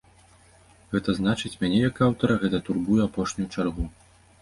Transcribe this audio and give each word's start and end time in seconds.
Гэта 0.95 1.09
значыць, 1.19 1.53
мяне, 1.65 1.79
як 1.89 2.03
аўтара, 2.09 2.41
гэта 2.47 2.65
турбуе 2.71 2.99
ў 3.01 3.07
апошнюю 3.09 3.49
чаргу. 3.55 3.83